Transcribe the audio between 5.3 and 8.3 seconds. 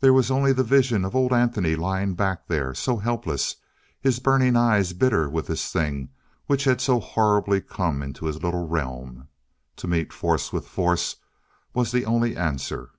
with this thing which had so horribly come to